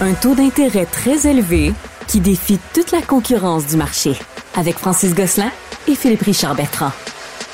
[0.00, 1.72] Un taux d'intérêt très élevé
[2.08, 4.12] qui défie toute la concurrence du marché.
[4.56, 5.50] Avec Francis Gosselin
[5.86, 6.90] et Philippe Richard Bertrand.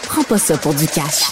[0.05, 1.25] Prends pas ça pour du cash.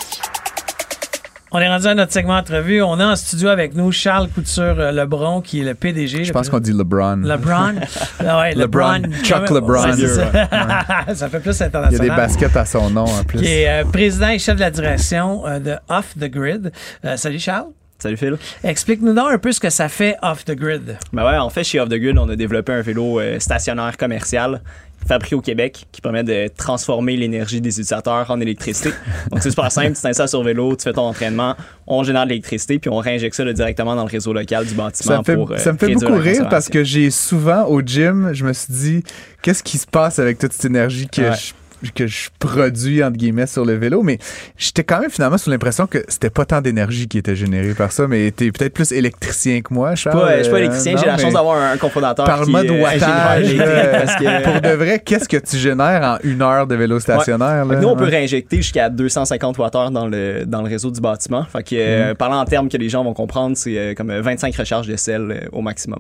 [1.51, 2.83] On est rendu à notre segment entrevue.
[2.83, 6.25] On est en studio avec nous Charles Couture-Lebron, qui est le PDG.
[6.25, 7.23] Je pense qu'on dit LeBron.
[7.25, 7.77] LeBron.
[8.27, 9.03] Ah ouais, LeBron.
[9.23, 9.97] Chuck LeBron.
[9.97, 11.15] Ouais, ça.
[11.15, 11.91] ça fait plus international.
[11.91, 13.39] Il y a des baskets à son nom en plus.
[13.39, 16.71] Qui est euh, président et chef de la direction euh, de Off the Grid.
[17.07, 17.69] Euh, salut Charles.
[18.01, 18.37] Salut Phil.
[18.63, 20.97] Explique-nous donc un peu ce que ça fait Off the Grid.
[21.13, 23.97] Ben ouais, en fait, chez Off the Grid, on a développé un vélo euh, stationnaire
[23.97, 24.61] commercial
[25.07, 28.91] fabriqué au Québec qui permet de transformer l'énergie des utilisateurs en électricité.
[29.31, 31.55] Donc c'est super simple, tu t'installes sur vélo, tu fais ton entraînement,
[31.87, 34.75] on génère de l'électricité puis on réinjecte ça là, directement dans le réseau local du
[34.75, 37.65] bâtiment ça me fait, pour euh, Ça me fait beaucoup rire parce que j'ai souvent
[37.67, 39.03] au gym, je me suis dit
[39.41, 41.33] qu'est-ce qui se passe avec toute cette énergie que Ouais.
[41.33, 41.53] je
[41.95, 44.19] que je produis entre guillemets sur le vélo mais
[44.57, 47.93] j'étais quand même finalement sous l'impression que c'était pas tant d'énergie qui était générée par
[47.93, 50.57] ça mais t'es peut-être plus électricien que moi Je suis Charles pas, je suis pas
[50.57, 53.47] Euh, électricien, non, j'ai la chance d'avoir un, cofondateur Parle-moi de euh, wattage
[54.19, 57.77] que- pour de vrai qu'est-ce que tu génères en une heure de vélo stationnaire là?
[57.81, 58.11] nous, on peut Ouais.
[58.11, 61.45] réinjecter jusqu'à 250 Wh dans le, dans le réseau du bâtiment.
[61.45, 64.21] Fait que, euh, parlant en termes que les gens vont comprendre, c'est euh, comme euh,
[64.23, 65.99] 25 recharges de sel euh, au maximum.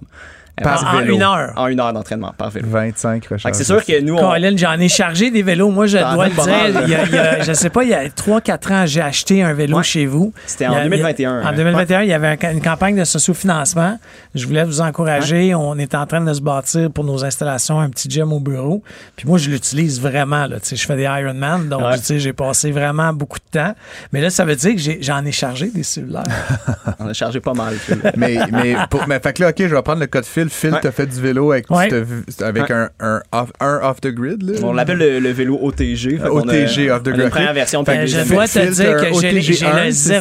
[0.60, 1.14] Euh, Par en, vélo.
[1.14, 1.52] une heure.
[1.56, 2.68] En une heure d'entraînement par vélo.
[2.70, 5.70] 25 Fait recharges c'est sûr que nous, on, Colin, j'en ai chargé des vélos.
[5.70, 6.82] Moi, je dois le dire.
[6.84, 9.00] Il y a, il y a- je sais pas, il y a 3-4 ans, j'ai
[9.00, 9.82] acheté un vélo Ouais.
[9.84, 10.32] chez vous.
[10.46, 11.42] C'était en a- 2021.
[11.42, 11.52] En hein.
[11.54, 13.98] 2021, il y avait un- une campagne de socio-financement.
[14.34, 15.54] Je voulais vous encourager.
[15.54, 18.82] On est en train de se bâtir pour nos installations un petit gym au bureau.
[19.16, 20.46] Puis moi, je l'utilise vraiment.
[20.46, 20.60] Là.
[20.60, 21.98] Tu sais, Je fais des Ironman, donc Ouais.
[21.98, 23.74] tu sais, j'ai passé vraiment beaucoup de temps.
[24.12, 26.22] Mais là, ça veut dire que j'ai- j'en ai, chargé des cellulaires.
[26.98, 27.74] On a chargé pas mal.
[28.16, 30.68] Mais, mais, pour, mais fait que là, OK, je vais prendre le cas de Phil.
[30.68, 30.80] Phil, Ouais.
[30.82, 31.92] t'as fait du vélo avec, Ouais.
[31.92, 32.70] Ouais.
[32.70, 34.42] un, un, off, un off the grid.
[34.42, 34.58] Là.
[34.62, 36.20] On l'appelle le, le vélo OTG.
[36.22, 37.30] A- OTG, off the grid.
[37.30, 37.84] Première version.
[37.86, 39.32] Je dois Phil, te dire que j'ai
[39.64, 40.20] le 1, c'est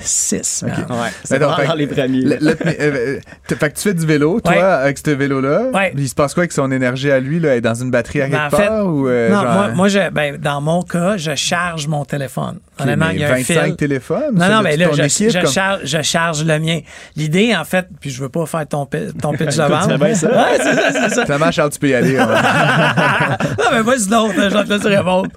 [0.00, 0.62] 006.
[0.62, 0.72] man.
[0.90, 2.20] Ouais, c'est dans les premiers.
[2.22, 3.18] Le- le- mais, euh,
[3.48, 4.58] fait que tu fais du vélo, toi, Ouais.
[4.60, 5.70] avec ce vélo-là.
[5.74, 5.92] Ouais.
[5.96, 7.40] Il se passe quoi avec son énergie à lui?
[7.40, 7.50] Là?
[7.52, 8.86] Elle est dans une batterie à Ben, quelque part?
[8.86, 12.58] ou, euh, non, genre, moi, moi je, ben, dans mon cas, je charge mon téléphone.
[12.80, 13.76] Honnêtement, mais il y a un 25 fil.
[13.76, 14.34] téléphones?
[14.34, 16.80] Non, non, mais là, je, charge, le mien.
[17.16, 19.82] L'idée, en fait, puis je veux pas faire ton, pi- ton pitch de vente.
[19.84, 20.28] tu fais bien ça.
[20.28, 21.24] Ouais, c'est ça, c'est ça.
[21.24, 22.12] Finalement, Charles, tu peux y aller.
[22.12, 22.18] ouais.
[23.58, 25.28] non, mais vas-y donc, je vais te laisser répondre.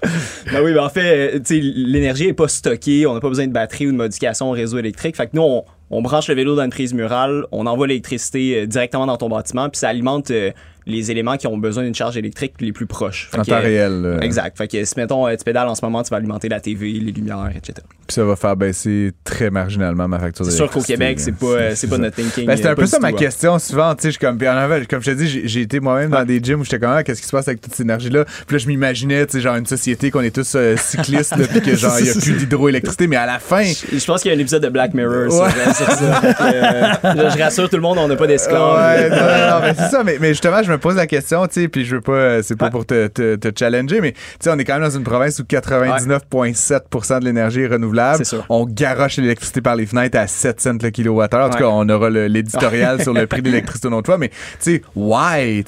[0.52, 3.28] Ben oui, ben en fait, euh, tu sais, l'énergie est pas stockée, on n'a pas
[3.28, 5.16] besoin de batterie ou de modification au réseau électrique.
[5.16, 8.62] Fait que nous, on, on branche le vélo dans une prise murale, on envoie l'électricité
[8.62, 10.50] euh, directement dans ton bâtiment, puis ça alimente euh,
[10.84, 13.28] les éléments qui ont besoin d'une charge électrique les plus proches.
[13.30, 14.02] Fait En que, temps euh, réel.
[14.02, 14.18] là.
[14.22, 14.58] Exact.
[14.58, 16.90] Fait que si, mettons, euh, tu pédales en ce moment, tu vas alimenter la TV,
[16.94, 17.74] les lumières, etc.
[18.04, 21.46] Puis ça va faire baisser très marginalement ma facture C'est sûr qu'au Québec, c'est pas,
[21.46, 22.46] euh, c'est pas notre thinking.
[22.46, 23.12] Ben, c'était euh, un peu ça tout, ma hein.
[23.12, 25.78] question souvent, tu sais, je comme puis en fait, comme je te dis, j'ai- été
[25.78, 27.84] moi-même dans des gyms où j'étais comme ah, qu'est-ce qui se passe avec toute cette
[27.86, 28.24] énergie là.
[28.24, 31.60] Puis là je m'imaginais, tu sais, genre une société qu'on est tous euh, cyclistes puis
[31.62, 34.34] que genre il y a plus d'hydroélectricité mais à la fin Je pense qu'il y
[34.34, 35.48] a un épisode de Black Mirror Ouais.
[35.82, 36.20] Euh, sur ça.
[36.42, 38.76] Euh, je, je rassure tout le monde, on n'a pas d'esclaves.
[38.76, 40.02] Ouais, non, non, mais c'est ça.
[40.04, 42.42] Mais, mais justement, je me pose la question, tu sais, puis je veux pas, euh,
[42.42, 44.96] c'est pas pour te, te, te challenger, mais tu sais, on est quand même dans
[44.96, 48.18] une province où 99,7% de l'énergie est renouvelable.
[48.18, 48.44] C'est sûr.
[48.48, 51.46] On garoche l'électricité par les fenêtres à 7 cents le kilowattheure.
[51.46, 54.28] En tout cas, on aura l'éditorial sur le prix de l'électricité une autre fois, mais
[54.28, 55.64] tu sais, why?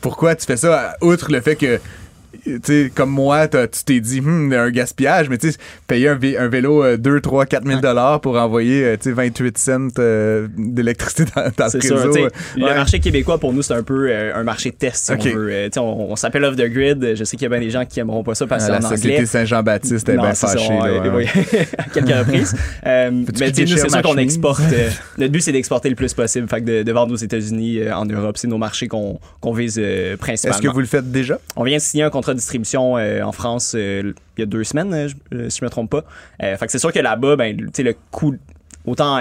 [0.00, 1.80] Pourquoi tu fais ça, outre le fait que
[2.44, 6.16] tu sais, comme moi, tu t'es dit, hmm, un gaspillage, mais tu sais, payer un,
[6.16, 9.58] vé- un vélo euh, 2, 3, 4 000 dollars pour envoyer, euh, tu sais, 28
[9.58, 11.94] cents euh, d'électricité dans, dans le réseau.
[12.26, 12.74] euh, Le ouais.
[12.74, 15.20] marché québécois, pour nous, c'est un peu euh, un marché test, si Ok.
[15.32, 15.48] on veut.
[15.52, 17.14] Euh, on on s'appelle Off the Grid.
[17.16, 18.78] Je sais qu'il y a bien des gens qui aimeront pas ça parce que Ah,
[18.80, 19.26] la société.
[19.26, 20.72] Saint-Jean-Baptiste est bien fâchée.
[20.72, 22.54] à quelques reprises.
[22.84, 24.62] Mais tu nous, c'est sûr qu'on exporte.
[25.18, 26.48] notre but, c'est d'exporter le plus possible.
[26.48, 29.80] Fait que de, de vendre aux États-Unis, en Europe, c'est nos marchés qu'on qu'on vise
[30.18, 30.56] principalement.
[30.58, 31.38] Est-ce que vous le faites déjà?
[31.56, 34.46] On vient de signer un contrat de distribution euh, en France euh, il y a
[34.46, 36.04] deux semaines, euh, si je me trompe pas.
[36.40, 38.34] Fait que c'est sûr que là-bas, ben, le coût
[38.84, 39.18] autant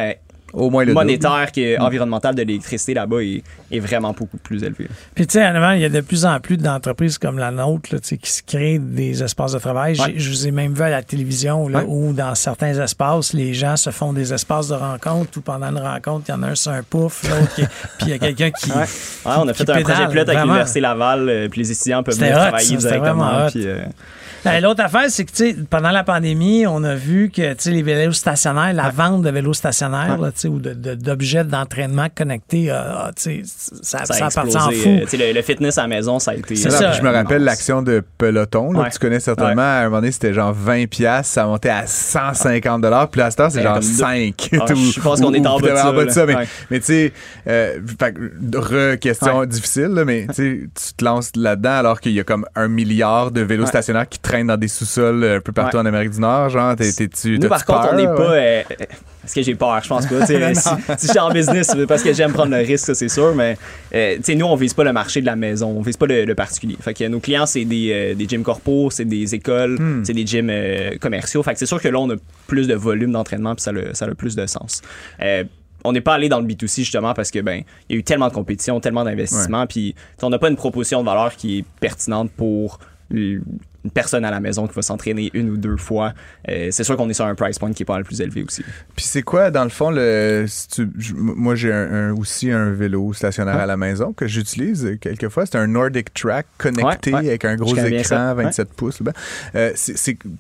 [0.54, 4.88] Au moins le monétaire qu'environnemental de l'électricité là-bas est, est vraiment beaucoup plus élevé.
[5.14, 7.90] Puis, tu sais, honnêtement, il y a de plus en plus d'entreprises comme la nôtre
[7.94, 10.00] là, tu sais, qui se créent des espaces de travail.
[10.00, 10.14] Ouais.
[10.16, 11.86] Je vous ai même vu à la télévision là, Ouais.
[11.88, 15.80] où, dans certains espaces, les gens se font des espaces de rencontre où pendant une
[15.80, 17.62] rencontre, il y en a un sur un pouf, l'autre qui.
[17.98, 18.72] Puis il y a quelqu'un qui.
[18.72, 18.78] Ouais.
[18.78, 22.18] Ouais, on a fait un projet pilote avec l'Université Laval, euh, puis les étudiants peuvent
[22.18, 23.48] venir hot, travailler ça, directement.
[23.56, 23.86] euh,
[24.46, 27.56] Ben, L'autre affaire, c'est que tu sais, pendant la pandémie, on a vu que tu
[27.60, 32.08] sais, les vélos stationnaires, la vente de vélos stationnaires là, ou de- de- d'objets d'entraînement
[32.16, 34.90] connectés, euh, ah, ça, ça ça, en fou.
[34.90, 36.56] euh, le, le fitness à la maison, ça a été.
[36.56, 36.70] Ça.
[36.90, 38.88] puis je me rappelle l'action de Peloton, là, Ouais.
[38.90, 39.62] que tu connais certainement.
[39.62, 39.68] Ouais.
[39.68, 43.26] À un moment donné, c'était genre 20 pièces, ça montait à 150 dollars, puis là,
[43.28, 44.50] à cette heure, c'est Ouais, genre comme deux- 5.
[44.60, 46.48] Ah, je pense qu'on est en bas de ça, mais, Ouais.
[46.70, 47.14] mais tu sais,
[47.48, 47.80] euh,
[48.56, 53.32] re-question difficile, là, mais tu te lances là-dedans alors qu'il y a comme un milliard
[53.32, 53.70] de vélos Ouais.
[53.70, 55.84] stationnaires qui traînent dans des sous-sols euh, un peu partout Ouais.
[55.84, 58.76] en Amérique du Nord, genre, t'es, tu Nous, par contre, on n'est pas.
[59.28, 59.80] Est-ce que j'ai peur?
[59.84, 60.26] Je pense pas.
[60.56, 63.36] Si, si je suis en business, c'est parce que j'aime prendre le risque, c'est sûr,
[63.36, 63.58] mais
[63.94, 66.06] euh, tu sais, nous, on vise pas le marché de la maison, on vise pas
[66.08, 66.78] le, le particulier.
[66.80, 70.26] Fait que nos clients, c'est des, euh, des gyms corpos, c'est des écoles, c'est des
[70.26, 71.44] gyms euh, commerciaux.
[71.44, 72.16] Fait que c'est sûr que là, on a
[72.48, 74.82] plus de volume d'entraînement, puis ça, a- ça a plus de sens.
[75.22, 75.44] Euh,
[75.84, 78.04] on n'est pas allé dans le B2C justement parce que ben il y a eu
[78.04, 81.66] tellement de compétition, tellement d'investissement, puis on n'a pas une proposition de valeur qui est
[81.80, 82.80] pertinente pour
[83.88, 86.14] une personne à la maison qui va s'entraîner une ou deux fois.
[86.50, 88.44] Euh, c'est sûr qu'on est sur un price point qui est pas le plus élevé
[88.44, 88.64] aussi.
[88.96, 92.52] Puis c'est quoi, dans le fond, le, si tu- je- moi j'ai un- un- aussi
[92.52, 93.62] un vélo stationnaire Ouais.
[93.62, 95.46] à la maison que j'utilise quelquefois.
[95.46, 97.28] C'est un Nordic Track connecté Ouais, ouais.
[97.30, 98.34] avec un gros écran ça.
[98.34, 99.00] 27 pouces.
[99.56, 99.72] Euh,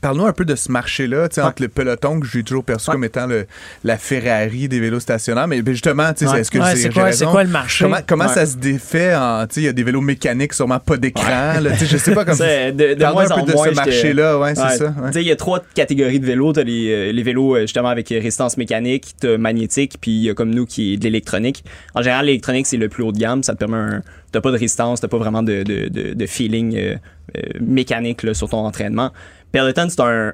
[0.01, 3.27] Parle-nous un peu de ce marché-là, entre le peloton que j'ai toujours perçu comme étant
[3.27, 3.45] le,
[3.83, 5.47] la Ferrari des vélos stationnaires.
[5.47, 7.85] Mais justement, est-ce que c'est quoi, le marché?
[8.07, 9.13] Comment, ça se défait
[9.55, 13.25] il y a des vélos mécaniques, sûrement pas d'écran, je sais pas comme de, moins
[13.45, 14.69] peu de ce marché-là, ouais, c'est Ouais.
[14.77, 14.85] ça.
[14.85, 15.07] ouais.
[15.07, 16.53] Tu sais, il y a trois catégories de vélos.
[16.53, 20.29] T'as les, euh, les vélos euh, justement avec résistance mécanique, t'as magnétique, puis il y
[20.29, 21.63] a comme nous qui est de l'électronique.
[21.95, 23.43] En général, l'électronique c'est le plus haut de gamme.
[23.43, 24.01] Ça te permet un,
[24.31, 26.95] t'as pas de résistance, t'as pas vraiment de, de, de, de feeling euh,
[27.37, 29.11] euh, mécanique là, sur ton entraînement.
[29.51, 30.33] Peloton c'est un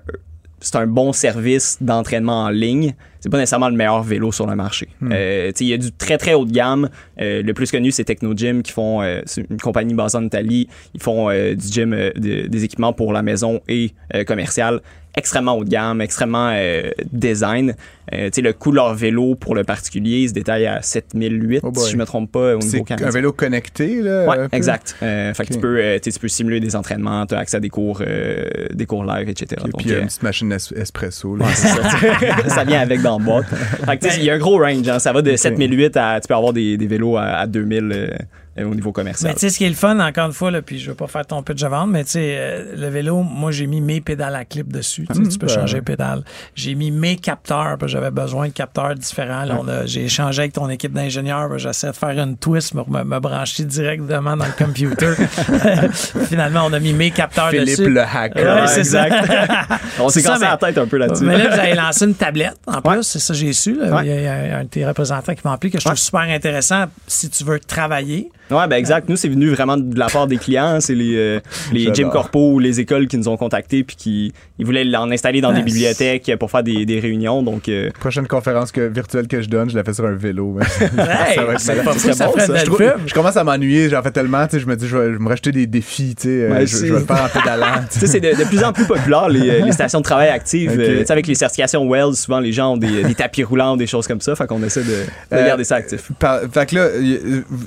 [0.64, 2.94] c'est un bon service d'entraînement en ligne.
[3.20, 4.90] C'est pas nécessairement le meilleur vélo sur le marché.
[5.04, 6.90] Euh, tu sais, il y a du très très haut de gamme.
[7.22, 10.68] Euh, le plus connu, c'est Technogym qui font euh, une compagnie basée en Italie.
[10.94, 14.82] Ils font euh, du gym, euh, de- des équipements pour la maison et euh, commercial
[15.16, 17.76] extrêmement haut de gamme, extrêmement euh, design.
[18.14, 20.82] Euh, tu sais, le coût de leur vélo pour le particulier il se détaille à
[20.82, 21.84] 7008, Oh boy.
[21.86, 23.10] si je me trompe pas, au C'est niveau un canadien.
[23.12, 24.26] vélo connecté, là.
[24.28, 24.96] Ouais, un exact.
[25.02, 27.60] Euh, fait que tu peux, euh, tu peux simuler des entraînements, tu as accès à
[27.60, 29.62] des cours, euh, des cours live, etc.
[29.66, 31.36] Et puis il y a une petite machine es- espresso.
[31.38, 31.46] Là.
[31.46, 31.70] Ouais, ça.
[32.50, 33.46] ça vient avec dans le boîte.
[33.86, 34.88] Fait que, tu sais, il y a un gros range.
[34.90, 35.00] hein.
[35.00, 36.20] Ça va de 7008 à.
[36.20, 38.18] Tu peux avoir des, des vélos à, à 2000 euh, euh,
[38.60, 39.30] au niveau commercial.
[39.30, 40.96] Mais tu sais, ce qui est le fun, encore une fois, là, puis je veux
[40.96, 43.82] pas faire ton pitch de vente, mais tu sais, euh, le vélo, moi, j'ai mis
[43.82, 45.08] mes pédales à clip dessus.
[45.14, 45.54] Tu sais, tu peux ben.
[45.56, 46.24] changer les pédales.
[46.56, 49.44] J'ai mis mes capteurs, parce que j'avais besoin de capteurs différents.
[49.46, 52.74] Là, on a- j'ai échangé avec ton équipe d'ingénieurs, que j'essaie de faire une twist
[52.74, 55.14] pour me, me brancher directement dans le computer.
[56.28, 57.90] Finalement, on a mis mes capteurs Philippe dessus.
[57.90, 58.56] le hacker.
[58.56, 59.06] Ouais, Ouais, c'est ça.
[60.00, 61.24] On s'est cassé la tête un peu là-dessus.
[61.24, 63.04] Mais là, vous avez lancé une tablette, en plus, Ouais.
[63.04, 63.76] c'est ça j'ai su.
[63.76, 63.96] là.
[63.96, 64.08] Ouais.
[64.08, 65.98] Il y a un de tes représentants qui m'a appelé que je trouve Ouais.
[65.98, 68.30] super intéressant si tu veux travailler.
[68.54, 69.10] Ouais, ben exact.
[69.10, 70.80] Nous, c'est venu vraiment de la part des clients.
[70.80, 71.40] C'est les, euh,
[71.74, 75.10] les gym corpo ou les écoles qui nous ont contactés puis qui ils voulaient l'en
[75.12, 77.42] installer dans des bibliothèques pour faire des, des réunions.
[77.44, 80.58] Donc, euh, Prochaine conférence que, virtuelle que je donne, je la fais sur un vélo.
[80.94, 82.56] Hey, ça va être pas ça bon, ça.
[82.58, 85.06] je, trouve- commence à m'ennuyer, j'en fais tellement, tu sais, je me dis, je vais,
[85.08, 87.24] je vais me rajouter des défis, tu sais, euh, Ouais, je, je vais le faire
[87.24, 87.82] en pédalant.
[87.90, 90.72] c'est de, de plus en plus populaire les, euh, les stations de travail actives.
[90.72, 90.80] Ok.
[90.80, 94.08] Euh, avec les certifications Wells, souvent les gens ont des, des tapis roulants, des choses
[94.08, 94.36] comme ça.
[94.36, 95.04] Fait qu'on essaie de,
[95.36, 96.12] de garder ça actif.
[96.20, 96.88] Par- fait que là,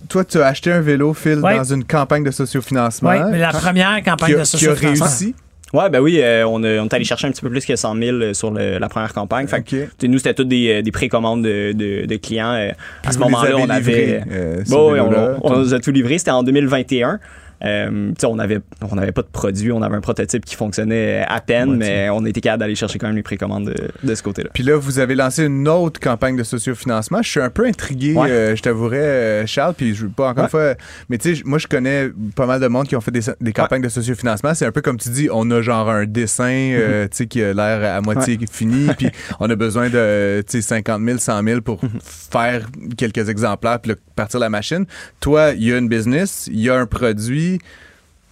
[0.09, 1.57] toi, tu as acheté un vélo, Phil, Ouais.
[1.57, 5.07] dans une campagne de sociofinancement Oui, mais la première campagne a, de qui a sociofinancement.
[5.07, 5.35] réussi.
[5.73, 7.75] Ouais, ben oui, euh, on, a- on est allé chercher un petit peu plus que
[7.75, 9.49] 100 000 sur le- la première campagne.
[9.49, 12.53] Fait que, nous, c'était toutes des, euh, des précommandes de, de, de clients.
[12.53, 12.71] euh,
[13.05, 14.23] à ce moment-là, on avait.
[14.31, 15.11] euh, Bon, oui, on,
[15.43, 16.19] on nous a tout livré.
[16.19, 17.19] C'était en 2021.
[17.65, 18.61] Euh, on avait
[18.91, 22.11] on n'avait pas de produit, on avait un prototype qui fonctionnait à peine, Ouais, mais
[22.11, 23.75] on était capable d'aller chercher quand même les précommandes de,
[24.07, 24.51] de ce côté-là.
[24.53, 27.23] Puis là, vous avez lancé une autre campagne de sociofinancement.
[27.23, 28.31] Je suis un peu intrigué, Ouais.
[28.31, 30.45] euh, je t'avourais, euh, Charles, puis je veux pas encore Ouais.
[30.45, 30.75] une fois.
[31.09, 33.53] Mais tu sais, moi, je connais pas mal de monde qui ont fait des, des
[33.53, 34.53] campagnes de sociofinancement.
[34.55, 37.43] C'est un peu comme tu dis, on a genre un dessin, euh, tu sais, qui
[37.43, 39.09] a l'air à moitié fini, puis
[39.41, 42.67] on a besoin de, tu sais, 50 000, 100 000 pour faire
[42.97, 44.85] quelques exemplaires, puis partir la machine.
[45.21, 47.46] Toi, il y a une business, il y a un produit.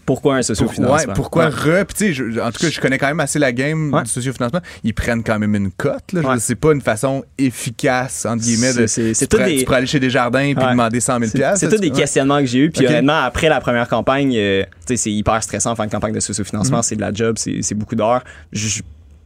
[0.07, 0.95] Pourquoi un sociofinancement?
[0.95, 1.81] ouais, pourquoi Ouais.
[1.81, 1.87] re?
[1.87, 4.03] Puis tu sais, je- en tout cas, je connais quand même assez la game Ouais.
[4.03, 4.61] du sociofinancement.
[4.83, 6.13] Ils prennent quand même une cote.
[6.13, 6.37] Là.
[6.39, 8.87] C'est pas une façon efficace, entre guillemets, de.
[8.87, 11.81] C'est- c'est- c'est tu, des- tu aller chez Desjardins puis demander 100 000 C'est tous
[11.81, 12.71] des questionnements que j'ai eu.
[12.71, 16.13] Puis honnêtement, après la première campagne, euh, tu sais, c'est hyper stressant faire une campagne
[16.13, 16.79] de socio-financement.
[16.79, 16.83] Mhm.
[16.83, 18.23] C'est de la job, c'est c'est beaucoup d'heures.
[18.53, 18.83] Je-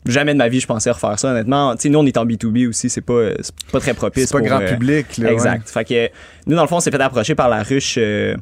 [0.06, 1.74] Jamais de ma vie, je pensais refaire ça, honnêtement.
[1.74, 4.26] Tu sais, nous, on est en B2B aussi, c'est pas, euh, c'est pas très propice.
[4.26, 5.18] C'est pas pour, grand euh, public.
[5.18, 5.68] Là, Exact.
[5.68, 6.08] Fait que
[6.46, 8.34] nous, dans le fond, on s'est fait approcher par la ruche euh,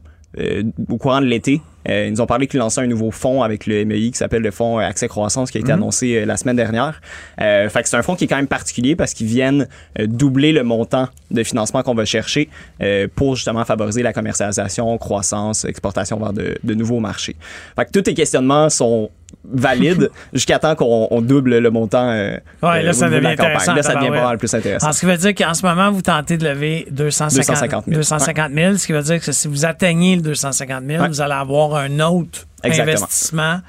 [0.89, 1.61] au courant de l'été.
[1.89, 4.43] Euh, ils nous ont parlé qu'ils lançaient un nouveau fonds avec le MEI qui s'appelle
[4.43, 5.79] le fonds Accès Croissance qui a été Mhm.
[5.79, 7.01] annoncé euh, la semaine dernière.
[7.41, 9.69] Euh, fait que c'est un fonds qui est quand même particulier parce qu'ils viennent
[10.01, 12.49] euh, doubler le montant de financement qu'on va chercher
[12.83, 17.37] euh, pour justement favoriser la commercialisation, croissance, exportation vers de, de nouveaux marchés.
[17.77, 19.11] Fait que tous tes questionnements sont
[19.45, 22.09] valides jusqu'à temps qu'on on double le montant.
[22.11, 23.47] euh, Ouais, là, euh, ça de devient campagne.
[23.47, 24.87] intéressant, Là, ça devient pas mal plus intéressant.
[24.87, 27.97] Alors, ce qui veut dire qu'en ce moment, vous tentez de lever 250, 250 000.
[27.97, 31.09] 250 000, ce qui veut dire que si vous atteignez le 250 000, Ouais.
[31.09, 33.05] vous allez avoir un autre Exactement.
[33.05, 33.61] investissement.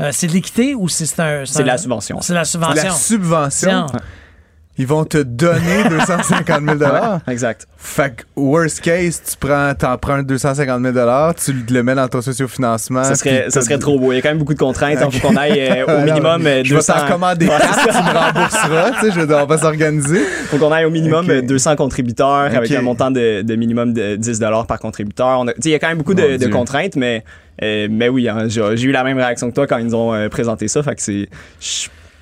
[0.00, 1.44] Euh, c'est de l'équité ou c'est c'est un...
[1.44, 2.20] C'est de la subvention.
[2.20, 2.84] C'est la subvention?
[2.84, 3.86] la subvention.
[4.76, 6.90] Ils vont te donner 250 000
[7.28, 7.66] Exact.
[7.76, 13.04] Fait que, worst case, tu prends, t'empruntes 250 000 tu le mets dans ton sociofinancement.
[13.04, 14.12] Ça serait, ça serait trop beau.
[14.12, 14.98] Il y a quand même beaucoup de contraintes.
[15.12, 16.92] Il faut qu'on aille euh, au Alors, minimum euh, Je vais 200.
[16.92, 20.20] t'en commander Ouais, quatre, tu me rembourseras, tu sais, je on va s'organiser.
[20.46, 21.30] faut qu'on aille au minimum Ok.
[21.30, 25.44] euh, 200 contributeurs avec un montant de, de minimum de 10 par contributeur.
[25.64, 27.24] Il y a quand même beaucoup de, contraintes, mais,
[27.62, 29.94] euh, mais oui, hein, j'ai j'ai eu la même réaction que toi quand ils nous
[29.94, 30.82] ont euh, présenté ça.
[30.82, 31.28] Fait que c'est.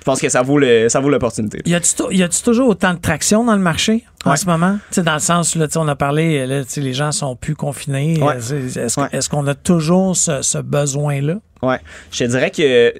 [0.03, 1.61] Je pense que ça vaut le- ça vaut l'opportunité.
[1.65, 4.35] Y a-tu tou- y a-tu toujours autant de traction dans le marché en Ouais.
[4.37, 4.77] ce moment?
[4.97, 8.21] Dans le sens, là, on a parlé, là, les gens sont plus confinés.
[8.21, 8.35] Ouais.
[8.51, 9.07] Euh, Est-ce Ouais.
[9.31, 11.35] qu'on a toujours ce, ce besoin-là?
[11.61, 11.79] Ouais,
[12.11, 12.93] je te dirais que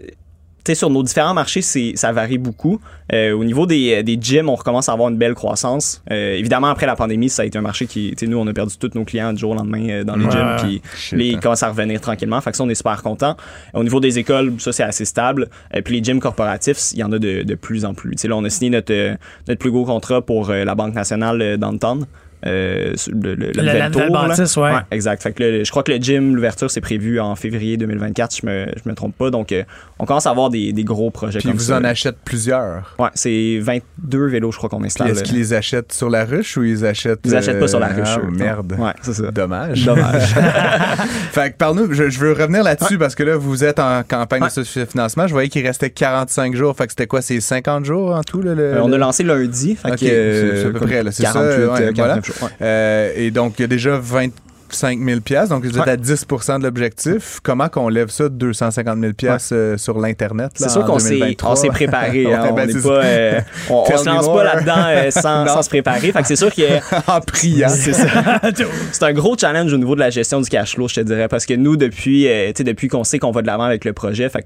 [0.71, 2.79] sais, sur nos différents marchés, c'est ça varie beaucoup.
[3.11, 6.01] Euh, au niveau des, des gyms, on recommence à avoir une belle croissance.
[6.11, 8.47] Euh, évidemment, après la pandémie, ça a été un marché qui, tu sais, nous, on
[8.47, 10.79] a perdu tous nos clients du jour au lendemain euh, dans les Ouais, gyms,
[11.11, 12.39] puis ils commencent à revenir tranquillement.
[12.41, 13.35] Fait que ça, on est super content.
[13.73, 15.49] Au niveau des écoles, ça, c'est assez stable.
[15.73, 18.11] Et puis les gyms corporatifs, il y en a de, de plus en plus.
[18.11, 19.15] Tu sais, là, on a signé notre, euh,
[19.47, 22.05] notre plus gros contrat pour euh, la Banque nationale euh, downtown.
[22.45, 24.71] Euh, le, le, le La- la tour, bâtisse, ouais.
[24.91, 25.23] exact.
[25.23, 28.45] Fait que le- je crois que le gym, l'ouverture, c'est prévu en février 2024, je
[28.45, 29.29] me, je me trompe pas.
[29.29, 29.63] Donc, euh,
[29.99, 31.77] on commence à avoir des, des gros projets Puis comme vous ça.
[31.77, 32.95] en achetez plusieurs.
[32.99, 35.09] Ouais, c'est 22 vélos, je crois qu'on installe.
[35.11, 37.19] est-ce qu'ils les achètent sur la ruche ou ils achètent.
[37.25, 38.09] Ils achètent pas sur la euh, ruche.
[38.15, 38.31] ah, eux.
[38.31, 38.75] merde.
[38.77, 39.31] Ouais, c'est ça.
[39.31, 39.85] Dommage.
[39.85, 40.33] Dommage.
[41.31, 44.43] fait que parle-nous, je, je veux revenir là-dessus parce que là, vous êtes en campagne
[44.43, 44.49] Ouais.
[44.55, 45.27] de financement.
[45.27, 46.75] Je voyais qu'il restait 45 jours.
[46.75, 48.41] Fait que c'était quoi, c'est 50 jours en tout?
[48.41, 49.75] Là, le- Euh, on a lancé lundi.
[49.75, 52.21] Fait Ok, que, euh, c'est- à peu près, là, c'est ça, 48, ouais, 49 voilà.
[52.21, 52.32] jours.
[52.41, 52.49] Ouais.
[52.61, 55.91] Euh, et donc, il y a déjà 25 000 piastres, donc vous êtes Ouais.
[55.91, 57.39] à 10% de l'objectif.
[57.43, 60.51] Comment qu'on lève ça de 250 000 piastres euh, sur l'Internet?
[60.55, 61.51] C'est sûr qu'on s'est, 2023?
[61.51, 62.25] on s'est préparé.
[62.25, 63.39] Ouais, hein, on ben, c'est pas, euh,
[63.97, 64.35] se lance more.
[64.37, 66.11] pas là-dedans euh, sans, se préparer.
[66.11, 66.61] Fait que c'est sûr que
[67.11, 67.69] en priant.
[67.69, 71.01] c'est c'est un gros challenge au niveau de la gestion du cash flow, je te
[71.01, 74.29] dirais, parce que nous, depuis, depuis qu'on sait qu'on va de l'avant avec le projet,
[74.29, 74.45] fait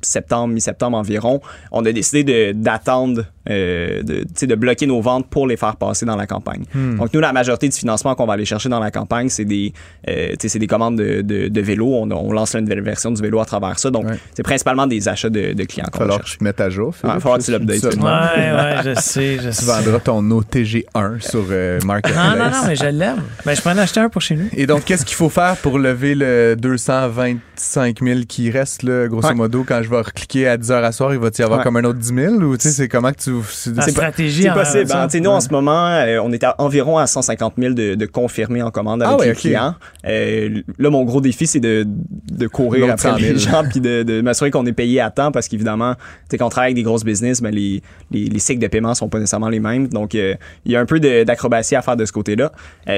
[0.00, 5.28] septembre, mi-septembre environ, on a décidé d'attendre, euh, de, tu sais, de bloquer nos ventes
[5.28, 6.64] pour les faire passer dans la campagne.
[6.74, 6.96] Hmm.
[6.96, 9.72] Donc, nous, la majorité du financement qu'on va aller chercher dans la campagne, c'est des,
[10.08, 11.92] euh, tu sais, c'est des commandes de, de, de vélos.
[11.92, 13.90] On, on lance la nouvelle version du vélo à travers ça.
[13.90, 14.18] Donc, Ouais.
[14.34, 16.32] c'est principalement des achats de, de clients Il va qu'on va falloir que chercher.
[16.34, 16.94] tu te mettes à jour.
[16.94, 17.84] Philippe, il va falloir que tu je- l'updates.
[17.84, 19.64] Ouais, ouais, je sais, je Tu sais.
[19.64, 22.36] vendras ton OTG1 sur euh, Marketplace.
[22.38, 23.22] Non, non, non, mais je l'aime.
[23.46, 24.48] Ben, je peux en acheter un pour chez nous.
[24.52, 29.28] Et donc, qu'est-ce qu'il faut faire pour lever le 225 000 qui reste, là, grosso
[29.28, 29.34] Ouais.
[29.34, 31.64] modo, quand je vais recliquer à 10 h à soir, il va y avoir Ouais.
[31.64, 32.34] comme un autre 10 000?
[32.36, 33.31] Ou tu sais, c'est comment que tu.
[33.48, 34.90] C'est- La c'est- stratégie C'est en possible.
[34.90, 35.24] arrière de Tu sais, ça.
[35.24, 38.62] nous, en ce moment, euh, on est à environ à 150 000 de, de confirmés
[38.62, 39.74] en commande avec Ah ouais, les clients.
[40.06, 43.32] Euh, là, mon gros défi, c'est de, de courir L'autre après 100 000.
[43.32, 45.94] les gens puis de, de m'assurer qu'on est payé à temps parce qu'évidemment,
[46.30, 49.08] quand on travaille avec des grosses business, ben, les, les, les cycles de paiement sont
[49.08, 49.88] pas nécessairement les mêmes.
[49.88, 50.34] Donc, euh,
[50.64, 52.52] il y a un peu d'acrobatie à faire de ce côté-là.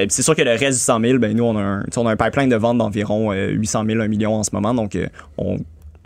[0.09, 2.11] C'est sûr que le reste du 100 000, ben, nous, on a un, on a
[2.11, 4.73] un pipeline de vente d'environ euh, 800 000, 1 million en ce moment.
[4.73, 4.97] Donc,
[5.37, 5.57] on,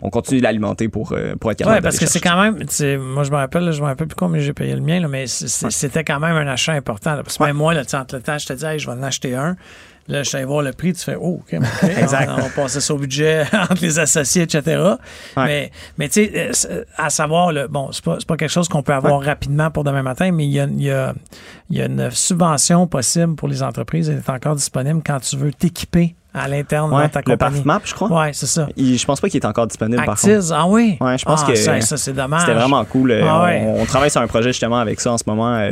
[0.02, 2.54] on continue de l'alimenter pour, euh, pour être capable Ouais, parce que c'est quand même,
[3.00, 5.08] moi je me rappelle, là, je me rappelle plus combien j'ai payé le mien, là,
[5.08, 7.14] mais c'était quand même un achat important.
[7.14, 7.22] là.
[7.22, 9.02] parce que même moi, là, entre le temps, je te dis, hey, je vais en
[9.02, 9.56] acheter un.
[10.08, 11.52] Là, je suis allé voir le prix, tu fais, oh, OK.
[11.82, 12.30] Exact.
[12.36, 14.82] On, on passait ça au budget entre les associés, etc.
[15.36, 18.82] Mais, mais tu sais, euh, à savoir, là, bon, c'est pas, pas quelque chose qu'on
[18.82, 21.12] peut avoir rapidement pour demain matin, mais il y a,
[21.70, 24.08] y a une subvention possible pour les entreprises.
[24.08, 27.36] Elle est encore disponible quand tu veux t'équiper à l'interne Ouais, dans ta le.
[27.36, 28.08] PAFMAP, je crois.
[28.20, 28.68] Ouais, c'est ça.
[28.76, 30.28] Il- je pense pas qu'il est encore disponible, par contre.
[30.32, 30.96] Actise, ah oui?
[31.00, 32.42] Ouais, je pense Ah, que ça, ça, c'est dommage.
[32.42, 33.10] C'était vraiment cool.
[33.12, 33.64] Euh, Ah ouais.
[33.76, 35.54] on, travaille sur un projet justement avec ça en ce moment.
[35.54, 35.70] euh,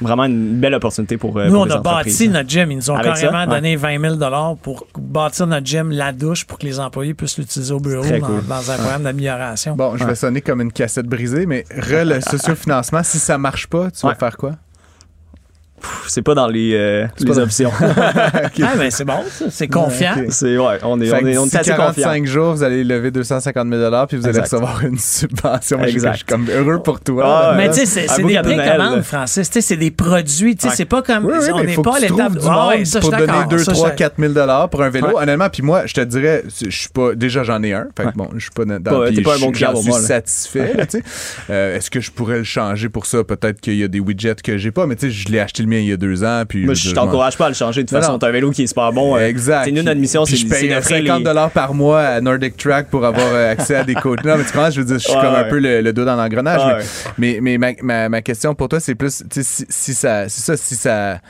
[0.00, 2.70] vraiment une belle opportunité pour, euh, Nous, pour on les a bâti notre gym.
[2.70, 3.56] Ils nous ont Avec ça, carrément ouais.
[3.56, 7.72] donné 20 000 pour bâtir notre gym, la douche, pour que les employés puissent l'utiliser
[7.74, 8.46] au bureau dans, cool.
[8.46, 9.74] dans un programme d'amélioration.
[9.74, 13.66] Bon, je vais sonner comme une cassette brisée, mais re le sociofinancement, si ça marche
[13.66, 14.52] pas, tu vas faire quoi?
[16.06, 17.70] C'est pas dans les, euh, les pas options.
[17.80, 19.20] Ah, ben, c'est bon.
[19.50, 20.14] C'est confiant.
[20.30, 21.92] c'est, ouais, on est, Fait on est, on est assez confiants.
[22.04, 24.42] 45 jours, vous allez lever 250 000 puis vous allez Exact.
[24.44, 25.78] recevoir une subvention.
[25.82, 26.12] Je- Exact.
[26.12, 27.24] Je suis comme heureux pour toi.
[27.26, 27.54] Ah.
[27.56, 29.02] Mais tu sais, c'est des précommandes.
[29.02, 29.48] Francis.
[29.50, 30.56] Tu sais, c'est des produits.
[30.56, 30.74] Tu sais, Ouais.
[30.76, 31.24] c'est pas comme.
[31.26, 32.32] Oui, oui, on mais n'est pas à l'étape.
[32.32, 33.46] du Ah monde ouais, ça, je pour donner d'accord.
[33.48, 35.08] 2, Ça, 3, je- 4 000 dollars pour un vélo.
[35.08, 35.14] Ouais.
[35.22, 37.86] Honnêtement, puis moi, je te dirais, je suis pas, déjà j'en ai un.
[37.96, 40.72] Fait que bon, je suis pas dans, t'es pas un bon client suis satisfait.
[41.50, 43.24] Euh, Est-ce que je pourrais le changer pour ça?
[43.24, 45.62] Peut-être qu'il y a des widgets que j'ai pas, mais tu sais, je l'ai acheté
[45.68, 47.82] le mien il y a deux ans, puis Moi, je- t'encourage pas à le changer.
[47.82, 49.16] De toute Non, façon, t'as un vélo qui est super bon.
[49.16, 49.64] euh, Exact.
[49.64, 52.56] c'est nous, notre mission, Puis je paye d'offrir 50 les- dollars par mois à Nordic
[52.56, 54.24] Track pour avoir euh, accès à des coachs.
[54.24, 55.92] Non, mais tu comprends, je veux dire, je suis Ouais, comme un peu le, le
[55.92, 56.64] dos dans l'engrenage.
[56.64, 56.84] Ouais,
[57.18, 59.94] mais mais, mais ma, ma, ma question pour toi, c'est plus, tu sais, si, si
[59.94, 61.20] ça, c'est ça, si ça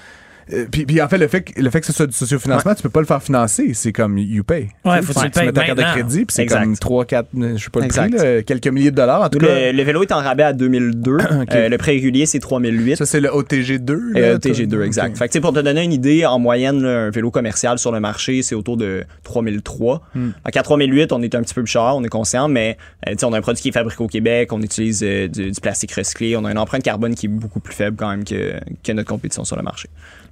[0.53, 2.75] euh, puis, puis en fait, le fait, que, le fait que ce soit du sociofinancement,
[2.75, 3.73] tu peux pas le faire financer.
[3.75, 4.69] C'est comme you pay.
[4.85, 6.43] Ouais, Tu faut que tu le tu payes mets ta carte de crédit, puis c'est
[6.43, 6.61] Exact.
[6.65, 8.17] comme 3, 4, je sais pas le Exact.
[8.17, 9.23] prix, là, quelques milliers de dollars.
[9.23, 11.19] En tout cas, Le, le vélo est en rabais à 2002.
[11.51, 12.97] Euh, le prêt régulier, c'est 3008.
[12.97, 13.93] ça, c'est le OTG2.
[14.13, 14.51] là, Euh, toi?
[14.53, 15.11] TG2, exact.
[15.13, 15.17] Ok.
[15.19, 17.79] Fait que, tu sais, pour te donner une idée, en moyenne, là, un vélo commercial
[17.79, 20.03] sur le marché, c'est autour de 3003.
[20.15, 20.31] Hmm.
[20.45, 22.77] Fait qu'à 3008, on est un petit peu plus cher, on est conscient, mais
[23.07, 25.29] euh, tu sais, on a un produit qui est fabriqué au Québec, on utilise euh,
[25.29, 28.11] du, du plastique recyclé, on a une empreinte carbone qui est beaucoup plus faible quand
[28.11, 29.89] même que, que notre compétition sur le marché.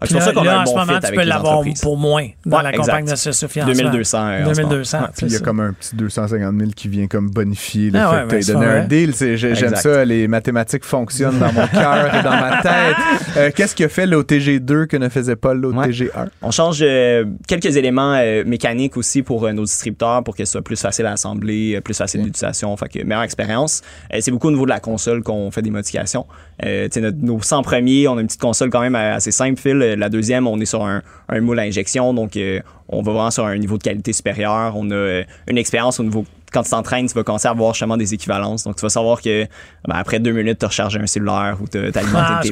[0.07, 1.25] C'est pour là, ça qu'on a un en ce bon moment, fit tu avec peux
[1.27, 2.85] l'avoir pour moins dans Ouais, la exact.
[2.87, 3.75] campagne de sociofinancement.
[3.75, 5.45] 2200, euh, en ce 2200, Puis il y a ça.
[5.45, 8.43] comme un petit 250 000 qui vient comme bonifier le Ah ouais, fait que tu
[8.45, 9.13] c'est donné un deal.
[9.37, 12.97] J'aime ça, les mathématiques fonctionnent dans mon cœur et dans ma tête.
[13.37, 16.29] Euh, Qu'est-ce que fait l'OTG2 que ne faisait pas l'OTG1?
[16.41, 20.53] On change euh, quelques éléments euh, mécaniques aussi pour euh, nos distributeurs pour que ce
[20.53, 23.83] soit plus facile à assembler, plus facile d'utilisation, fait que meilleure expérience.
[24.15, 26.25] Euh, c'est beaucoup au niveau de la console qu'on fait des modifications.
[26.65, 29.31] Euh, tu sais, notre- nos 100 premiers, on a une petite console quand même assez
[29.33, 29.96] simple, Phil.
[29.97, 33.31] La deuxième, on est sur un, un moule à injection, donc euh, on va vraiment
[33.31, 34.75] sur un niveau de qualité supérieur.
[34.77, 37.75] On a euh, une expérience au niveau quand tu t'entraînes, tu vas commencer à avoir
[37.75, 38.65] justement des équivalences.
[38.65, 39.45] Donc, tu vas savoir que
[39.87, 42.51] ben, après deux minutes, tu as rechargé un cellulaire ou tu as alimenté Ah, une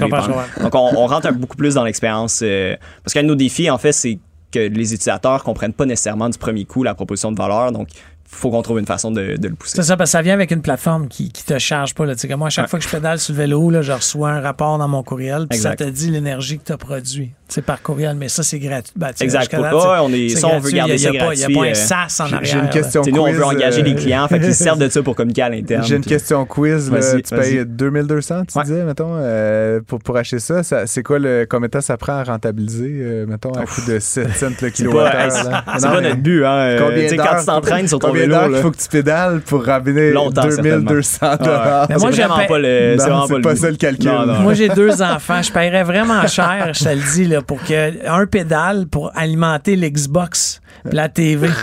[0.63, 2.41] donc, on, on rentre un- beaucoup plus dans l'expérience.
[2.43, 4.19] euh, parce qu'un de nos défis, en fait, c'est
[4.53, 7.71] que les utilisateurs comprennent pas nécessairement du premier coup la proposition de valeur.
[7.73, 7.89] Donc,
[8.35, 9.77] faut qu'on trouve une façon de, de le pousser.
[9.77, 12.05] C'est ça, parce que ça vient avec une plateforme qui, qui te charge pas.
[12.07, 12.15] Là.
[12.15, 12.69] Que moi, à chaque Ouais.
[12.71, 15.47] fois que je pédale sur le vélo, là, je reçois un rapport dans mon courriel,
[15.49, 17.33] puis ça te dit l'énergie que tu as produit.
[17.55, 18.93] C'est par courriel, mais ça, c'est gratuit.
[18.97, 19.55] Ben, Exact.
[19.55, 20.75] Pour- on est- ça, on veut gratuit.
[20.77, 21.71] garder Il y a- ça il y a pas- Il n'y a gratuit, pas un
[21.71, 21.75] euh,
[22.09, 22.41] SAS en arrière.
[22.43, 23.03] j'ai une question.
[23.07, 25.43] Nous, on veut engager euh, les clients, fait qu'ils se servent de ça pour communiquer
[25.43, 25.85] à l'interne.
[25.85, 26.91] J'ai une puis- question quiz.
[26.91, 28.65] Là, tu payes 2200, tu Ouais.
[28.65, 30.65] disais, mettons, euh, pour, pour acheter ça.
[30.65, 31.47] ça c'est quoi le.
[31.49, 34.55] Combien de temps ça prend à rentabiliser, euh, mettons, à coût de 7 cents le
[34.59, 35.31] C'est pas, kilowattheure?
[35.33, 35.51] c'est-
[35.87, 36.45] pas mais notre but.
[36.45, 36.51] Hein.
[36.51, 39.65] Euh, Combien quand tu t'entraînes sur ton combien vélo, qu'il faut que tu pédales pour
[39.65, 41.87] ramener Longtemps, 2200 dollars?
[41.89, 42.97] Mais moi, c'est vraiment pas le,
[43.43, 44.11] pas pas calcul.
[44.41, 45.41] Moi, j'ai deux enfants.
[45.43, 49.77] Je paierais vraiment cher, je te le dis, là, pour que un pédale pour alimenter
[49.77, 51.49] l'Xbox, la TV.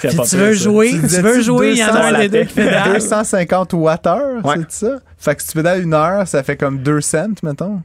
[0.00, 0.52] Tu veux ça.
[0.52, 2.94] jouer, Tu tu veux jouer, il y en a 200 un des deux qui pédale.
[2.94, 4.56] 250 wattheures, Ouais.
[4.68, 4.98] c'est ça?
[5.16, 7.82] Fait que si tu pédales une heure, ça fait comme 2 cents, mettons?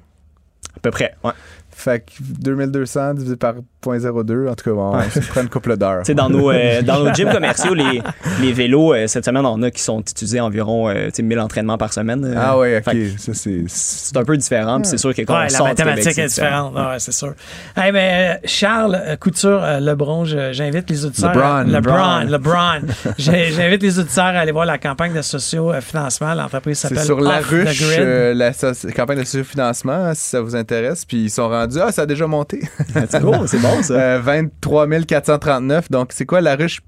[0.75, 1.31] À peu près, ouais.
[1.69, 5.99] Fait que 2200 divisé par 0.02, en tout cas, bon, ça prend une couple d'heures.
[6.05, 8.01] Tu sais, dans nos, euh, dans nos gyms commerciaux, les,
[8.41, 11.23] les vélos, euh, cette semaine, on en a qui sont utilisés environ euh, tu sais,
[11.23, 12.23] 1000 entraînements par semaine.
[12.25, 12.35] euh.
[12.37, 12.95] Ah ouais, ok.
[13.17, 13.63] Ça, c'est.
[13.67, 15.85] C'est un peu différent, puis c'est sûr que quand Ouais, on la sort du Québec,
[15.95, 17.33] mathématique c'est est différente, ouais, c'est sûr.
[17.77, 21.33] Hey, mais Charles Couture, Lebron, j'invite les auditeurs.
[21.33, 21.63] LeBron.
[21.71, 22.19] LeBron.
[22.29, 23.13] LeBron.
[23.17, 26.33] J'invite les auditeurs à aller voir la campagne de socio-financement.
[26.33, 27.99] L'entreprise C'est s'appelle sur la Off ruche, Grid.
[27.99, 28.51] euh, la
[28.93, 31.05] campagne de sociofinancement, si ça vous intéresse.
[31.05, 32.61] Puis ils sont rendus, ah, ça a déjà monté.
[33.09, 33.93] C'est gros, c'est bon ça.
[33.93, 35.89] Euh, 23 439.
[35.91, 36.79] Donc, c'est quoi la ruche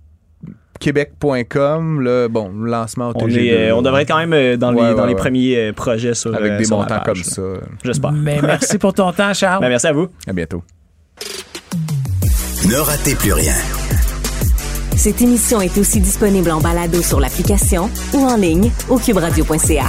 [0.79, 3.37] québec.com, là, bon, lancement au On, TG2.
[3.39, 5.19] est, euh, on devrait être quand même euh, dans Ouais, les, ouais, dans les ouais.
[5.19, 7.41] premiers euh, projets sur Avec euh, des sur la montants page, comme ça.
[7.83, 8.11] J'espère.
[8.11, 9.61] Mais merci pour ton temps, Charles.
[9.61, 10.09] Ben, merci à vous.
[10.27, 10.61] À bientôt.
[12.67, 13.53] Ne ratez plus rien.
[14.97, 19.85] Cette émission est aussi disponible en balado sur l'application ou en ligne au cuberadio.ca.